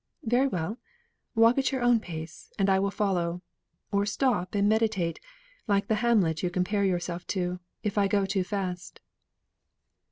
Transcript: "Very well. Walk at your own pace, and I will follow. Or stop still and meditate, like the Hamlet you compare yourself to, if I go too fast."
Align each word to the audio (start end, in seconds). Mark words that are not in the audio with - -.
"Very 0.23 0.47
well. 0.47 0.79
Walk 1.35 1.59
at 1.59 1.71
your 1.71 1.83
own 1.83 1.99
pace, 1.99 2.51
and 2.57 2.71
I 2.71 2.79
will 2.79 2.89
follow. 2.89 3.43
Or 3.91 4.03
stop 4.07 4.47
still 4.47 4.57
and 4.59 4.67
meditate, 4.67 5.19
like 5.67 5.89
the 5.89 5.93
Hamlet 6.01 6.41
you 6.41 6.49
compare 6.49 6.83
yourself 6.83 7.27
to, 7.37 7.59
if 7.83 7.99
I 7.99 8.07
go 8.07 8.25
too 8.25 8.43
fast." 8.43 8.99